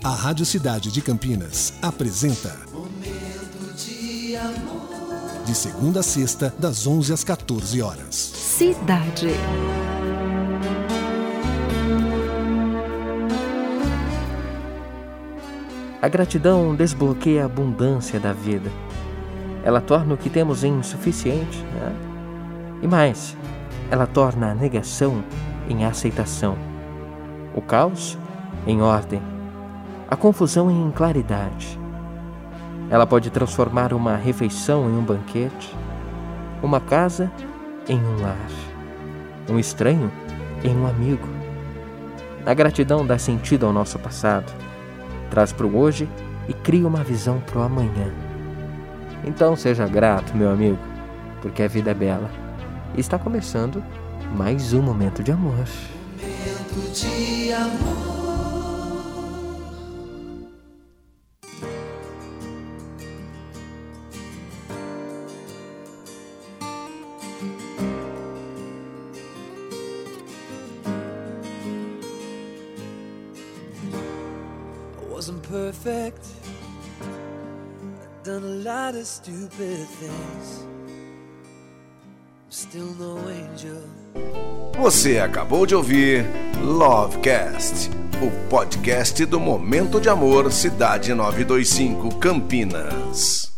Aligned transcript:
A 0.00 0.10
Rádio 0.10 0.44
Cidade 0.44 0.90
de 0.90 1.00
Campinas 1.00 1.74
apresenta 1.80 2.56
Momento 2.72 3.72
de 3.76 4.34
amor. 4.36 5.44
De 5.46 5.54
segunda 5.54 6.00
a 6.00 6.02
sexta, 6.02 6.52
das 6.58 6.88
11 6.88 7.12
às 7.12 7.22
14 7.22 7.80
horas. 7.82 8.14
Cidade. 8.14 9.28
A 16.00 16.08
gratidão 16.08 16.74
desbloqueia 16.74 17.42
a 17.42 17.46
abundância 17.46 18.18
da 18.18 18.32
vida. 18.32 18.70
Ela 19.62 19.80
torna 19.80 20.14
o 20.14 20.18
que 20.18 20.28
temos 20.28 20.64
insuficiente, 20.64 21.58
né? 21.58 21.94
E 22.82 22.88
mais, 22.88 23.36
ela 23.88 24.06
torna 24.06 24.50
a 24.50 24.54
negação 24.54 25.22
em 25.68 25.84
aceitação, 25.84 26.58
o 27.54 27.62
caos 27.62 28.18
em 28.66 28.82
ordem, 28.82 29.22
a 30.12 30.16
confusão 30.16 30.70
em 30.70 30.90
claridade. 30.90 31.80
Ela 32.90 33.06
pode 33.06 33.30
transformar 33.30 33.94
uma 33.94 34.14
refeição 34.14 34.90
em 34.90 34.92
um 34.92 35.02
banquete, 35.02 35.74
uma 36.62 36.78
casa 36.78 37.32
em 37.88 37.98
um 37.98 38.20
lar, 38.20 38.50
um 39.48 39.58
estranho 39.58 40.12
em 40.62 40.76
um 40.76 40.86
amigo. 40.86 41.26
A 42.44 42.52
gratidão 42.52 43.06
dá 43.06 43.16
sentido 43.16 43.64
ao 43.64 43.72
nosso 43.72 43.98
passado, 43.98 44.52
traz 45.30 45.50
para 45.50 45.66
o 45.66 45.78
hoje 45.78 46.06
e 46.46 46.52
cria 46.52 46.86
uma 46.86 47.02
visão 47.02 47.40
para 47.40 47.60
o 47.60 47.62
amanhã. 47.62 48.12
Então 49.24 49.56
seja 49.56 49.86
grato, 49.86 50.36
meu 50.36 50.50
amigo, 50.50 50.78
porque 51.40 51.62
a 51.62 51.68
vida 51.68 51.90
é 51.90 51.94
bela. 51.94 52.30
E 52.94 53.00
está 53.00 53.18
começando 53.18 53.82
mais 54.36 54.74
um 54.74 54.82
momento 54.82 55.22
de 55.22 55.32
amor. 55.32 55.54
Momento 56.20 56.92
de 56.92 57.50
amor. 57.54 58.31
Wasn't 75.22 75.42
perfect. 75.44 76.26
I've 77.00 78.24
done 78.24 78.42
a 78.42 78.70
lot 78.70 78.96
of 78.96 79.06
stupid 79.06 79.86
things. 80.00 80.66
Still 82.48 82.92
no 82.98 83.18
angel. 83.28 83.84
Você 84.80 85.20
acabou 85.20 85.64
de 85.64 85.76
ouvir 85.76 86.26
Lovecast, 86.60 87.88
o 88.20 88.48
podcast 88.48 89.24
do 89.24 89.38
Momento 89.38 90.00
de 90.00 90.08
Amor 90.08 90.50
Cidade 90.50 91.14
925 91.14 92.18
Campinas. 92.18 93.51